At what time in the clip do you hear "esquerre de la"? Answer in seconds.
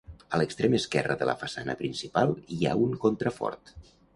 0.77-1.35